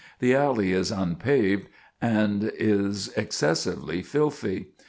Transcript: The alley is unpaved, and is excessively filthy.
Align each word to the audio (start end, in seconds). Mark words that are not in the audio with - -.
The 0.17 0.33
alley 0.33 0.71
is 0.71 0.89
unpaved, 0.89 1.67
and 2.01 2.51
is 2.57 3.09
excessively 3.15 4.01
filthy. 4.01 4.69